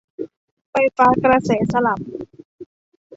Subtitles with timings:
[0.71, 1.99] ไฟฟ้ากระแสสลับ